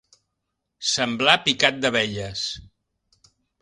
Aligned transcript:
Semblar 0.93 1.37
picat 1.45 1.79
d'abelles. 1.85 2.51